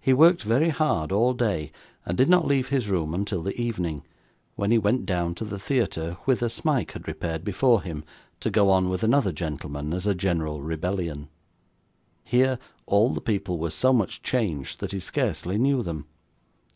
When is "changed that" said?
14.22-14.92